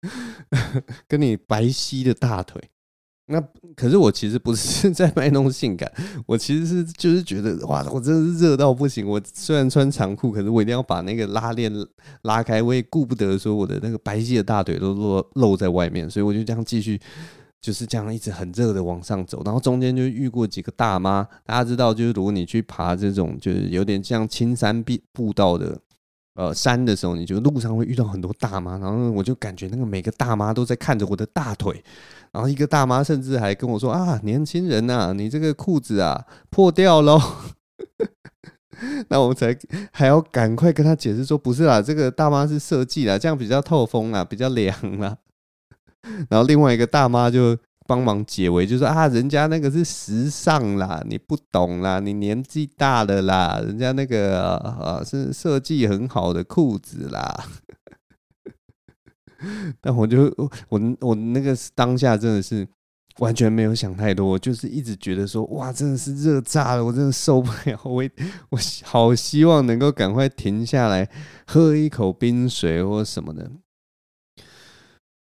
[1.08, 2.62] 跟你白皙的大腿。
[3.30, 3.40] 那
[3.76, 5.90] 可是我其实不是 在卖弄性感，
[6.26, 9.06] 我其实是就是觉得哇，我真的是热到不行。
[9.08, 11.72] 我虽然穿长裤，可是我一定要把那个拉链
[12.22, 17.00] 拉开，我也顾不得说我的那个白皙的大腿都露露在外面，所以我就这样继续
[17.60, 21.26] 就是这样一直很热的往上走，然后中间就遇过几个大妈。
[21.46, 25.78] 大家知道，就是如果你去爬这种就是有点像青山步步道的
[26.40, 31.84] 呃山的时候，你就路上会遇到很多大妈，然后我就感觉那个每个大妈都在看着我的大腿。
[32.32, 37.20] 然后一个大妈甚至还跟我说：“啊，年轻人呐，你这个裤子啊破掉喽。
[39.10, 39.54] ”那我们才
[39.92, 45.18] 还要赶快跟他解释说：“不是啦，这个大妈是设计啦，这样比较透风啦，比较凉啦。”
[46.30, 47.54] 然后另外一个大妈就
[47.90, 57.44] 帮忙解围，就说：“啊，人家那个是时尚啦，你不懂啦，你年纪大了啦，人家那个啊是设计很好的裤子啦。
[59.82, 60.32] ”但我就
[60.68, 62.64] 我我那个当下真的是
[63.18, 68.04] 完全没有想太多，就是一直觉得说哇，真的是热炸了，我真的受不了，我
[68.50, 71.08] 我好希望能够赶快停下来
[71.44, 73.50] 喝一口冰水或什么的。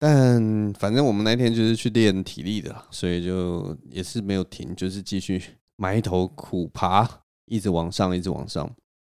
[0.07, 5.41] 但反正我们那天就是去练体力的，所以就也是没有停，就是继续
[5.77, 7.09] 埋头苦爬，
[7.47, 8.69] 一直往上，一直往上。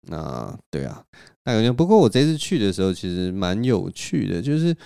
[0.09, 1.01] 那对啊。
[1.45, 4.77] 那感觉不过我这次去的时候其实蛮有趣的，就是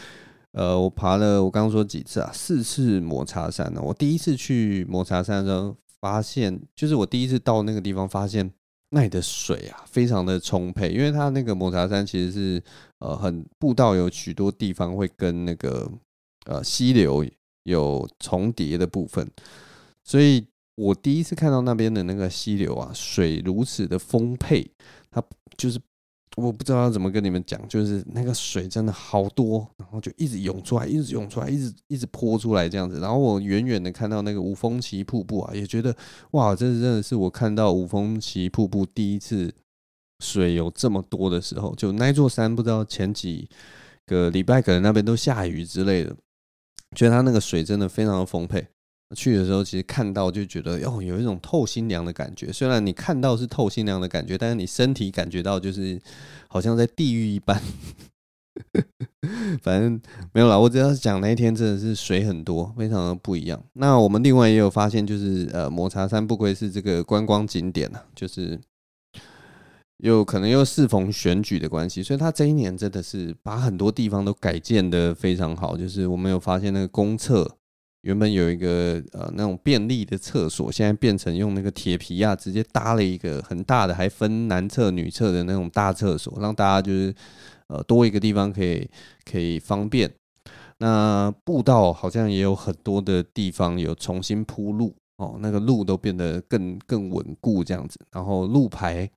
[0.52, 3.80] 呃，我爬了我刚刚说几次啊，四次抹茶山呢。
[3.82, 8.50] 我第一次去抹茶山的时候，发现就是我第一次到那个地方，发现
[8.90, 12.62] 那里的水啊非常的充沛，因为它那个抹茶山其实是
[13.04, 15.90] 呃很步道有许多地方会跟那个
[16.46, 17.24] 呃溪流
[17.64, 19.30] 有重叠的部分，
[20.02, 24.70] 所以我第一次看到那边的那个溪流啊，水如此的丰沛，
[25.10, 25.22] 它
[25.56, 25.78] 就是。
[26.36, 32.98] 我不知道要怎么跟你们讲，就是那个水真的好多，然后就一直涌出来，一直涌出来，一直一直泼出来这样子。
[32.98, 35.96] 然后我远远的看到那个五峰旗瀑布啊，也觉得
[36.32, 39.54] 哇，这真的是我看到五峰旗瀑布第一次
[40.20, 41.74] 水有这么多的时候。
[41.74, 43.48] 就那座山，不知道前几
[44.06, 46.14] 个礼拜可能那边都下雨之类的，
[46.94, 48.66] 觉得它那个水真的非常的丰沛。
[49.14, 52.52] 去的时候，其实看到就觉得哦，有一种透心凉的感觉。
[52.52, 56.00] 虽然你看到是透心凉的感觉，但是你身体感觉到就是
[56.48, 57.62] 好像在地狱一般。
[59.62, 60.00] 反正
[60.32, 63.62] 没有啦，我只要讲那一天真的是水很多，非常的不一样。
[63.74, 68.58] 那我们另外也有发现，就是呃，抹茶山不愧是这个观光景点啊，就是
[70.04, 75.78] 又可能又适逢选举的关系，所以他这一年真的是把很多地方都改建得非常好。
[75.78, 77.50] 就是我们有发现那个公厕
[78.02, 87.14] 原本有一个呃那种便利的厕所，现在变成用那个铁皮啊直接搭了一个很大的，还分男厕女厕的那种大厕所，让大家就是
[87.68, 88.86] 呃多一个地方可以
[89.24, 90.12] 可以方便。
[90.80, 99.10] 那步道好像也有很多的地方有重新铺路哦，那个路都变得更更稳固这样子，然后路牌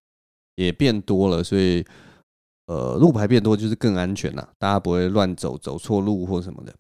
[0.58, 1.84] 也变多了，所以
[2.68, 6.76] 呃路牌变多就是更安全啦，大家不会乱走走错路或什么的。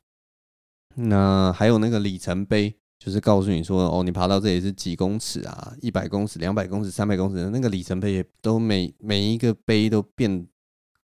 [0.95, 10.45] 那还有那个里程碑，就是告诉你说哦，你爬到这里是几公尺啊，一百公尺、两百公尺、三百公尺那个里程碑也都每每一个碑都变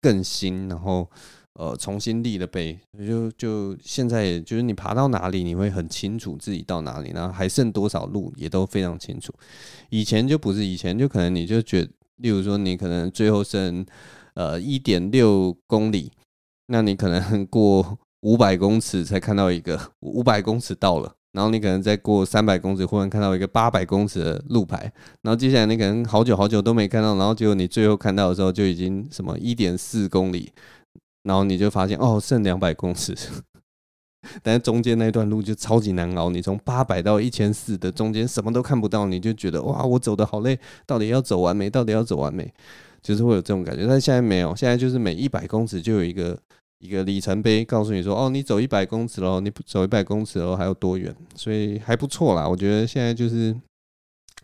[0.00, 1.08] 更新，然后。
[1.54, 9.34] 呃，重新立的碑，就就现在，就是你爬到哪里，你会很清楚自己到哪里，然后还剩多少路，也都非常清楚。
[9.90, 11.86] 以前就不是，以前就可能你就觉，
[12.22, 13.84] 例如说你可能最后剩
[14.34, 16.10] 呃一点六公里，
[16.68, 30.52] 那你可能过 五百公尺才看到一个五百公尺到了，然后你可能再过三百公尺，忽然看到一个八百公尺的路牌，然后接下来你可能好久好久都没看到，然后结果你最后看到的时候就已经什么一点四公里。
[31.24, 33.16] 然后你就发现哦，剩两百公尺，
[34.42, 36.30] 但是中间那段路就超级难熬。
[36.30, 41.68] 你从八百到一千四的中间什么都看不到，你就觉得哇，我走的好累，到底要走完没？
[41.68, 42.52] 到底要走完没？
[43.02, 43.86] 就是会有这种感觉。
[43.86, 46.38] 但现在没有，现在就是每一百公尺就有一个
[46.78, 51.14] 一个里程碑，告诉你说哦，你走一百公尺喽，你走一百公尺喽，还有多远？
[51.34, 52.48] 所以还不错啦。
[52.48, 53.54] 我觉得现在就是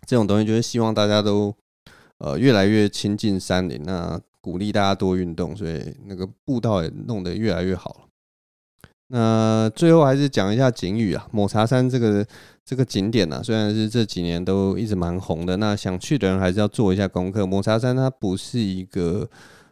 [0.07, 1.55] 这种东西，就是希望大家都
[2.19, 4.21] 呃越来越亲近山林那。
[4.41, 8.08] 鼓励大家多运动，所以那个步道也弄得越来越好了。
[9.11, 12.27] 那最后还是讲一下景语啊，抹茶山这个
[12.65, 17.47] 这个景点啊，虽然是这几年都一直蛮红的，那想去的人还是要做一下功课。
[17.47, 19.27] 抹茶山它不是一个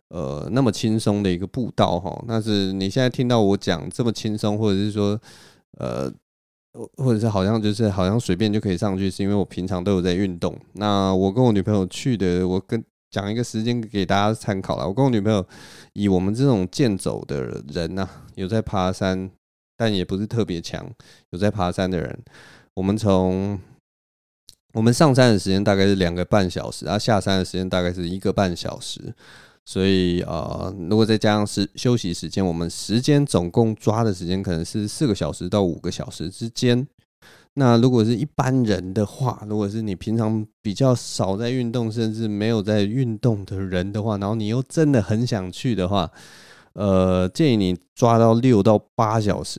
[0.08, 5.20] 呃那么轻松的一个步道哈，那是你现在听到我讲这么轻松，或者是说
[5.78, 6.10] 呃，
[6.96, 10.58] 或者是好像就是好像随便就可以上去，是因为我平常都有在运动。
[10.72, 12.82] 那我跟我女朋友去的，我跟。
[13.16, 14.86] 讲一个时间给大家参考了。
[14.86, 15.42] 我跟我女朋友
[15.94, 19.30] 以我们这种健走的人呐、有在爬山，
[19.74, 20.86] 但也不是特别强，
[21.30, 22.18] 有在爬山的人，
[22.74, 23.58] 我们从
[24.74, 29.14] 我们上山的时间大概是两个半小时，啊，下山的时间大概是一个半小时，
[29.64, 36.86] 所以呃，如果再加上时休息时间，我们时间总共抓的时间可能是四个小时到五个小时之间。
[37.58, 46.10] 那如果是一般人的话，如果是你平常比较少在运动，甚至没有在运动的人的话，然后你又真的很想去的话，
[46.74, 49.58] 呃，建议你抓到六到八小时。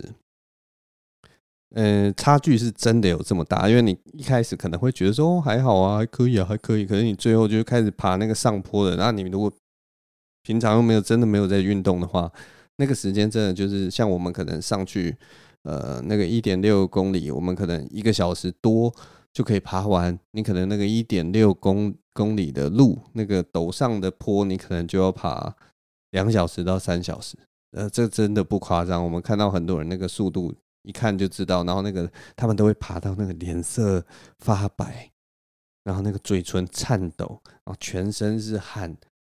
[1.73, 6.85] 嗯、差距是真的有这么大，因为你一开始可能会觉得说，还好啊，还可以啊，还可以。
[6.85, 9.51] 可是你最后就开始爬那个上坡的，那你如果
[10.43, 12.31] 平常又没有真的没有在运动的话，
[12.75, 15.17] 那个时间真的就是像我们可能上去。
[15.67, 18.93] 呃，那个一点六公里，我们可能一个小时多
[19.33, 20.17] 就可以爬完。
[20.31, 25.53] 你可能那个一点六公公里的路，那个陡上的坡，你可能就要爬
[26.11, 27.37] 两小时到三小时。
[27.71, 29.03] 呃，这真的不夸张。
[29.03, 31.65] 我们看到很多人那个速度，一看就知道。
[31.65, 34.01] 然后那个他们都会爬到那个脸色
[34.39, 35.11] 发白，
[35.83, 38.95] 然后那个嘴唇颤抖，然后全身是汗，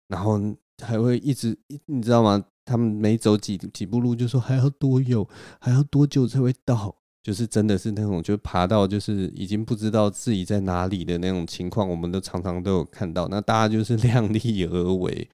[0.09, 0.39] 然后
[0.85, 2.45] 还会一直，你知道吗？
[2.69, 5.27] 他们每走几几步路就说还要多久，
[5.59, 6.95] 还要多久才会到？
[7.23, 13.27] 就是真的是那种，就爬到就是已经不知道自己在哪里的那种情况，我们都常常都有看到。
[13.29, 15.29] 那大家就是量力而为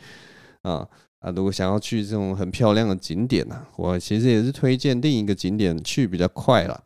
[0.62, 0.88] 啊
[1.20, 1.30] 啊！
[1.30, 6.82] 如果想要去这种很漂亮的景点呢，我其实也是推荐另一个景点去比较快啦。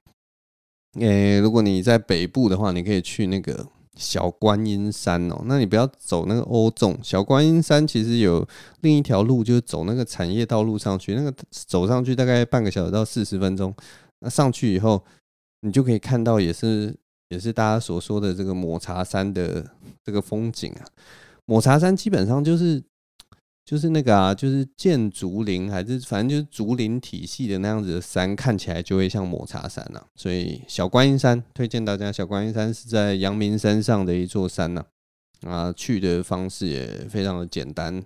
[0.95, 3.67] 诶，如果你在北部的话，你可以去那个。
[3.99, 6.99] 小观音山哦，那你不要走那个欧纵。
[7.03, 8.47] 小观音山其实有
[8.81, 11.15] 另一条路，就是走那个产业道路上去。
[11.15, 13.75] 那个走上去大概半个小时到四十分钟。
[14.21, 15.05] 那上去以后，
[15.63, 16.97] 你就可以看到，也是
[17.29, 19.65] 也是大家所说的这个抹茶山的
[20.05, 20.87] 这个风景啊。
[21.45, 22.83] 抹茶山基本上就是。
[23.69, 30.07] 就是那个啊，就是建竹林，还是反正就是竹林体系的那样子的山，看起来就会像抹茶山呐、啊。
[30.15, 34.83] 所以小观音山推荐大家，小观音山是在阳明山上的一座山呐。
[35.43, 38.03] 啊，去的方式也非常的简单，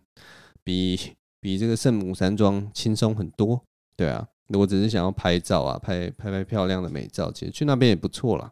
[0.65, 0.99] 比
[1.41, 3.63] 比这个圣母山庄轻松很多。
[3.97, 8.51] 对啊，如果只是想要拍照啊，拍拍拍漂亮的美照，其实去那边也不错啦。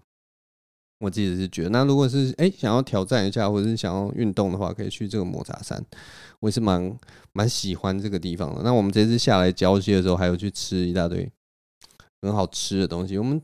[1.00, 5.82] 我自己是觉得，那如果是哎、想要挑战一下，或者是想要运动的话，可以去这个抹茶山。
[6.40, 6.98] 我也是蛮
[7.32, 8.62] 蛮喜欢这个地方的。
[8.62, 11.30] 那我们这次下来礁溪的时候，还有去吃一大堆
[12.22, 13.18] 很好吃的东西。
[13.18, 13.40] 我们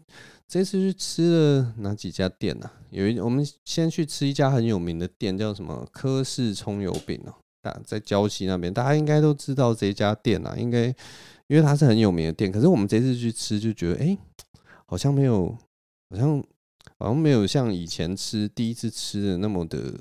[0.47, 2.73] 这次去吃了哪几家店呢、啊？
[2.91, 7.35] 有一我们先去吃一家很有名的店，叫什么柯氏葱油饼哦。
[7.63, 10.85] 大在礁溪那边，大家应该都知道这家店啊，应该
[11.49, 12.53] 因为它是很有名的店。
[12.53, 14.17] 可是我们这次去吃就觉得，哎、
[14.87, 15.57] 好像没有，
[16.11, 16.43] 好像
[16.99, 19.95] 好像没有像以前吃第一次吃的那么的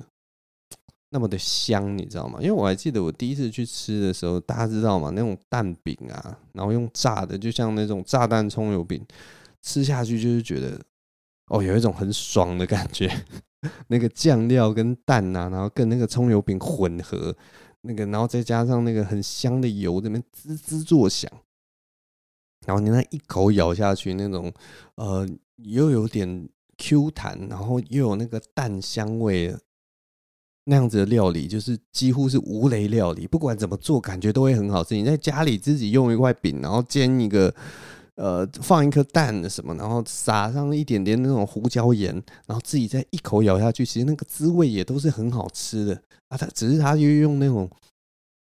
[1.10, 2.40] 那么的香，你知道吗？
[2.42, 5.12] 因为我还记得我第一次去吃的时候，大家知道吗？
[5.12, 9.06] 那种蛋饼啊，然后用炸的，就像那种炸弹葱油饼，
[9.62, 10.82] 吃下去就是觉得。
[11.50, 13.08] 哦，有一种很爽的感觉，
[13.90, 17.38] 那个酱料跟蛋、啊，然后跟那个葱油饼混合，
[17.82, 21.32] 那个，然后再加上那个很香的油，这边滋滋作响，
[22.66, 24.52] 然后你那一口咬下去，那种
[24.96, 25.24] 呃，
[25.58, 29.56] 又有点 Q 弹，然后又有那个蛋香味，
[30.66, 34.96] 那样子的料理，就是几乎是无雷料理，不管怎么做，感觉都会很好吃。
[34.96, 37.54] 你在家里自己用一块饼，然后煎一个。
[38.18, 42.14] 呃，放一颗蛋什么，然后撒上一点点那种胡椒盐，
[42.48, 46.38] 然后自己再一口咬下去，其实那个滋味也都是很好吃的啊。
[46.38, 47.70] 它只是它就用那种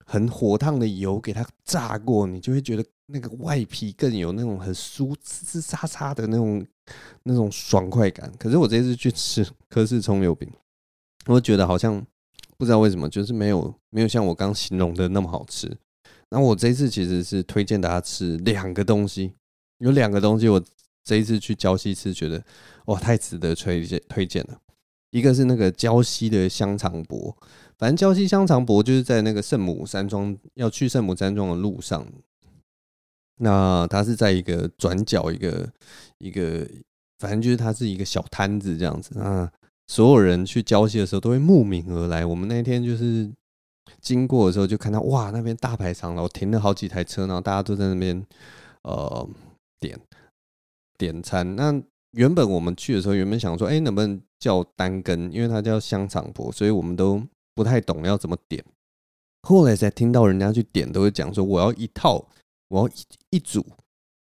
[0.06, 6.66] 很火烫的油给它炸过，你就会觉得那个外皮更有那种很酥滋滋沙沙的那种
[7.22, 8.32] 那种爽快感。
[8.38, 10.50] 可是我这次去吃科氏葱油饼，
[11.26, 12.04] 我觉得好像
[12.56, 15.70] 不知道为什么，就是没有没有像我刚形容的那么好吃。
[16.30, 19.34] 那我这次其实是推荐大家吃两个东西。
[19.78, 20.62] 有两个东西，我
[21.04, 22.42] 这一次去礁溪吃，觉得
[22.86, 24.58] 哇，太值得推荐推荐了。
[25.10, 27.36] 一个是那个礁溪的香肠伯，
[27.76, 32.06] 反正礁溪香肠伯就是在那个圣母山庄要去圣母山庄的路上。
[33.38, 35.68] 那它是在一个转角，一个
[36.18, 36.68] 一个，
[37.18, 39.50] 反正就是它是一个小摊子这样子啊。
[39.86, 42.24] 所有人去礁溪的时候都会慕名而来。
[42.24, 43.30] 我们那天就是
[44.00, 48.26] 经过的时候，就看到哇，那边大排长龙，停了好几台车，然后大家都在那边
[48.82, 49.28] 呃。
[49.80, 50.00] 点
[50.96, 51.78] 点餐，那
[52.12, 55.30] 原本我们去的时候，原本想说，哎，能不能叫单根？
[55.30, 57.22] 因为它叫香肠伯，所以我们都
[57.54, 58.64] 不太懂要怎么点。
[59.42, 62.26] 后来才听到人家去点，都会讲说，我要一套，
[62.68, 63.64] 我要一一组，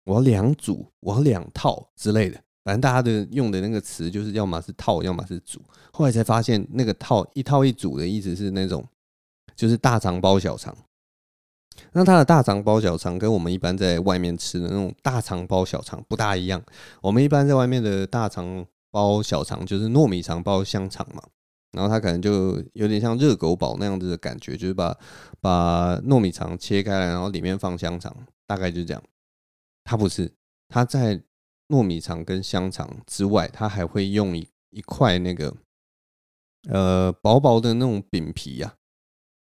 [0.05, 2.39] 我要两组，我要两套之类的。
[2.63, 5.61] 反正大家的用的那个词，就是要么是套，要么是组。
[5.93, 8.85] 后来才发现，那个套一套一组的意思是那种，
[9.55, 10.75] 就是大肠包小肠。
[11.93, 16.61] 那它的大肠包小肠跟我们一般在外面吃的那种大肠包小肠不大一样。
[17.01, 21.21] 我们一般在外面的大肠包小肠就是糯米肠包香肠嘛，
[21.71, 24.97] 然后它可能就有点像热狗堡那样子的感觉，就是把
[25.41, 28.15] 把糯米肠切开来，然后里面放香肠，
[28.45, 29.03] 大概就这样。
[29.83, 30.31] 它不是，
[30.69, 31.21] 它在
[31.69, 35.53] 糯米肠跟香肠之外，它还会用一一块那个
[36.69, 38.75] 呃薄薄的那种饼皮呀、啊。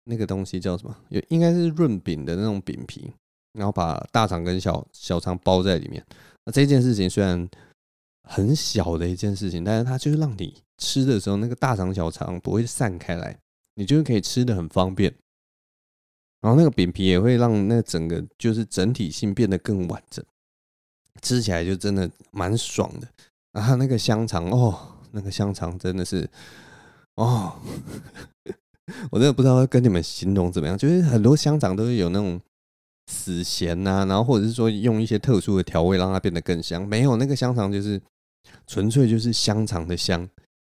[0.08, 0.96] 那个东西叫什么？
[1.08, 3.12] 有应该是润饼的那种饼皮，
[3.54, 6.00] 然后把大肠跟小小肠包在里面。
[6.44, 7.48] 那这件事情虽然
[8.22, 13.38] 很小的一件事情，但是它就是让你吃的时候，那个大肠小肠不会散开来，
[13.74, 15.14] 你就可以吃的很方便。
[16.40, 20.24] 然后那个饼皮也会让那整个就是整体性变得更完整，
[21.22, 23.08] 吃起来就真的蛮爽的。
[23.52, 26.28] 然后那个香肠哦，那个香肠真的是
[27.16, 27.58] 哦。
[29.10, 32.40] 我真的不知道跟你们形容怎么样，就是很多香肠都是有那种
[33.10, 36.86] 死咸呐，然后或者是说用一些特殊的调味让它变得更香。
[36.86, 38.00] 没有那个香肠就是
[38.64, 40.28] 纯粹就是香肠的香，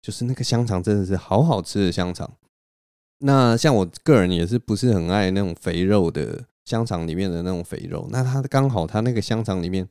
[0.01, 2.31] 就是那个香肠真的是好好吃的香肠。
[3.19, 9.87] 那像我个人也是不是很爱那种肥肉的香肠里面的那种肥肉，那它刚好它那个香肠里面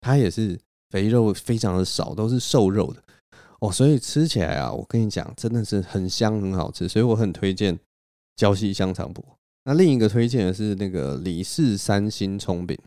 [0.00, 0.58] 它也是
[0.90, 3.02] 肥肉非常的少，都是瘦肉的。
[3.60, 7.78] 哦，所以吃起来啊，我跟你讲，真的是很香，很好吃，所以我很推荐
[8.36, 9.24] 礁溪香肠伯。
[9.64, 12.78] 那另一个推荐的是那个李氏三星葱饼。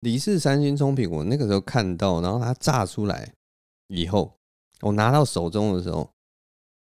[0.00, 3.32] 李氏三星葱饼，我那个时候看到，然后它炸出来
[3.88, 4.34] 以后，
[4.80, 6.08] 我拿到手中的时候，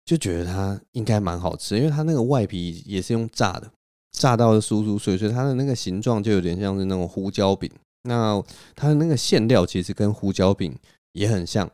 [0.04, 3.70] 就觉得它应该蛮好吃，因为它那个外皮也是用炸的，
[4.10, 7.70] 炸到酥酥脆脆，它的那个形状就有点像是那种胡椒饼。
[8.04, 8.42] 那
[8.74, 10.76] 它的那个馅料其实跟胡椒饼
[11.12, 11.70] 也很像。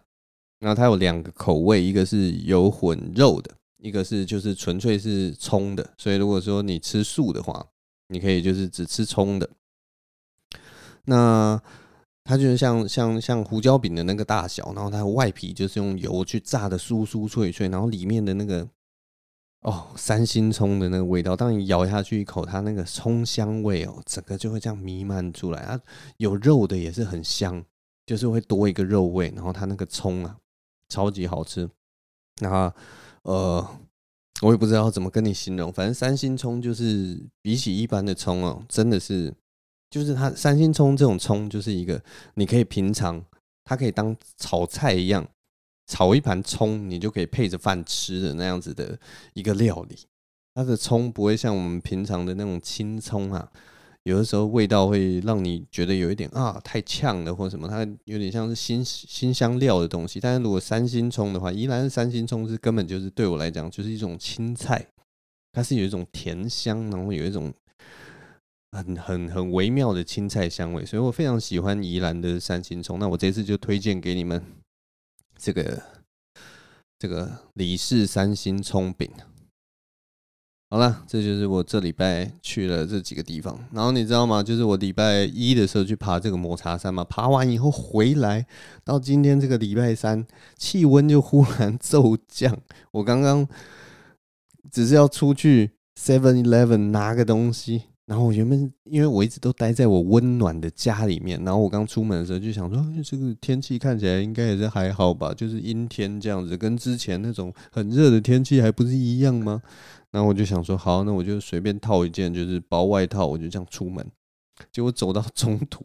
[0.61, 5.95] 那它有两个口味，一个是有混肉的，一个是就是纯粹是葱的。
[5.97, 7.65] 所以如果说你吃素的话，
[8.09, 9.49] 你可以就是只吃葱的。
[11.05, 11.59] 那
[12.29, 18.69] 它就是像像像胡椒饼的那个大小，然后它外皮就是用油去炸的酥酥脆脆，然后里面的那个
[19.63, 25.81] 哦三星葱的那个味道，当你咬下去一口，它那个葱香味哦，整个就会这样弥漫出来啊。
[26.19, 27.65] 有肉的也是很香，
[28.05, 30.37] 就是会多一个肉味，然后它那个葱啊。
[30.91, 31.69] 超级好吃，
[32.41, 32.73] 那
[33.23, 33.67] 呃，
[34.41, 39.35] 我也不知道怎么跟你形容，反正三星葱就是比起一般的葱哦，真的是，
[39.91, 42.03] 就是它三星葱这种葱就是一个
[42.35, 43.25] 你可以平常
[43.65, 45.27] 它可以当炒菜一样
[45.87, 48.99] 炒一盘葱，你就可以配着饭吃的那样子的
[49.33, 49.97] 一个料理，
[50.55, 53.51] 它的葱不会像我们平常的那种青葱啊，
[54.03, 60.21] 有的时候味道会让你觉得有一点啊太呛了或什么，它有点像是辛辛香料的东西。
[60.21, 64.87] 但是如果三星葱的话，宜兰的三星葱是根本就是对我来讲就是一种青菜，
[65.53, 67.51] 它是有一种甜香，然后有一种
[68.73, 72.99] 很很很微妙的青菜香味，所以我非常喜欢宜兰的三星葱。
[72.99, 74.43] 那我这次就推荐给你们
[75.37, 75.83] 这个
[76.99, 79.11] 这个李氏三星葱饼。
[80.71, 83.59] 好了，这就是我这礼拜去了这几个地方。
[83.73, 84.43] 然后你知道吗？
[84.43, 88.47] 就是我礼拜一的时候去爬这个抹茶山嘛，爬完以后回来，
[88.85, 90.27] 到今天这个礼拜三，
[90.59, 92.61] 气温就忽然骤降。
[92.91, 93.49] 我刚刚
[94.71, 97.85] 只是要出去 Seven Eleven 拿个东西。
[98.09, 109.61] 然后我原本因为我一直都待在我温暖的家里面，然后我刚出门的时候就想说，这个天气看起来应该也是还好吧，就是阴天这样子，跟之前那种很热的天气还不是一样吗？
[110.11, 114.03] 然后我就想说，好，那我就随便套一件就是薄外套，我就这样出门。
[114.73, 115.85] 结果走到中途，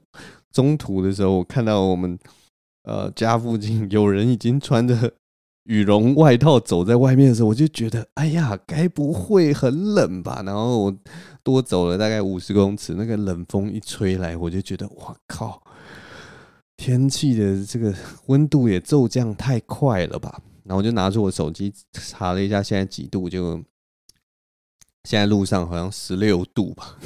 [0.49, 2.17] 中途的时候，我看到我们
[2.83, 5.13] 呃家附近有人已经穿着。
[5.63, 10.43] 羽绒外套走在外面的时候，我就觉得，哎呀，该不会很冷吧？
[10.45, 10.97] 然后我
[11.41, 15.63] 多走了大概五十公尺，那个冷风一吹来，我就觉得，哇靠！
[16.75, 17.93] 天气的这个
[18.25, 20.41] 温度也骤降太快了吧？
[20.65, 23.29] 然后我就拿出我手机查了一下，现在几度？
[23.29, 23.55] 就
[25.05, 26.97] 现在路上好像十六度吧。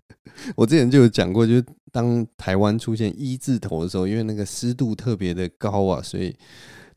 [0.56, 6.34] 我之前就有讲过，就当台湾出现一字头的时候，因为那个湿度特别的高啊，所以。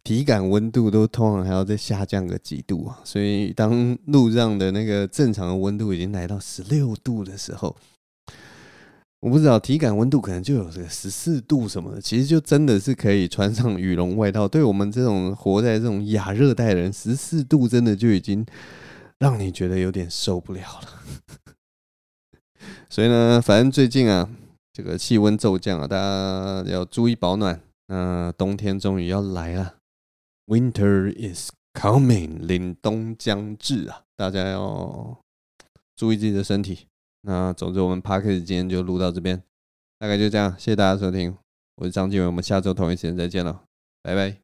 [0.04, 7.76] 体感温度都通常还要再下降个几度啊，所以当路上的那个正常的温度已经来到十六度的时候，
[9.20, 14.48] 我不知道体感温度可能就有这个十四度什么的，其实就真的是可以穿上羽绒外套。
[14.48, 18.44] 对我们这种活在这种亚热带的人，十四度真的就已经
[19.20, 21.54] 让你觉得有点受不了了。
[22.90, 24.28] 所以呢，反正最近啊，
[24.74, 27.62] 这个气温骤降啊，大家要注意保暖。
[27.88, 29.76] 那冬天终于要来了。
[30.52, 34.04] Winter is coming，凛冬将至啊！
[34.18, 35.18] 大家要
[35.96, 36.88] 注意自己的身体。
[37.22, 39.42] 那总之，我们 Parkett 今天就录到这边，
[39.98, 40.52] 大概就这样。
[40.60, 41.38] 谢谢大家收听，
[41.78, 43.64] 我是张继伟，我们下周同一时间再见了，
[44.02, 44.41] 拜拜。